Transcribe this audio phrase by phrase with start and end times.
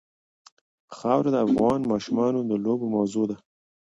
[0.95, 3.37] خاوره د افغان ماشومانو د لوبو موضوع ده.